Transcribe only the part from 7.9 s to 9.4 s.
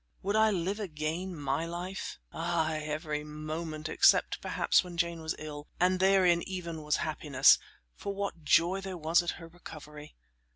for what a joy there was at